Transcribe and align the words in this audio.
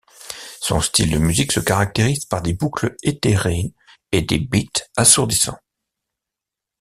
Son 0.61 0.81
style 0.81 1.11
de 1.11 1.19
musique 1.19 1.51
se 1.51 1.59
caractérise 1.59 2.25
par 2.25 2.41
des 2.41 2.55
boucles 2.55 2.95
éthérées 3.03 3.71
et 4.11 4.23
des 4.23 4.39
beats 4.39 4.87
assourdis. 4.97 5.43